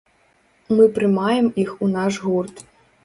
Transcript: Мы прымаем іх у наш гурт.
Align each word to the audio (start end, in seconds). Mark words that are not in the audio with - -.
Мы 0.77 0.87
прымаем 0.95 1.53
іх 1.65 1.77
у 1.89 1.91
наш 1.97 2.13
гурт. 2.27 2.65